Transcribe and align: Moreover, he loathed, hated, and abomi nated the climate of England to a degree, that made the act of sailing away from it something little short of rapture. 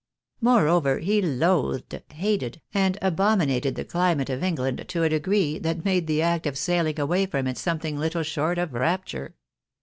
Moreover, 0.41 0.97
he 0.97 1.21
loathed, 1.21 1.93
hated, 2.13 2.59
and 2.73 2.99
abomi 3.01 3.45
nated 3.45 3.75
the 3.75 3.85
climate 3.85 4.31
of 4.31 4.41
England 4.43 4.83
to 4.87 5.03
a 5.03 5.09
degree, 5.09 5.59
that 5.59 5.85
made 5.85 6.07
the 6.07 6.23
act 6.23 6.47
of 6.47 6.57
sailing 6.57 6.99
away 6.99 7.27
from 7.27 7.45
it 7.45 7.59
something 7.59 7.99
little 7.99 8.23
short 8.23 8.57
of 8.57 8.73
rapture. 8.73 9.35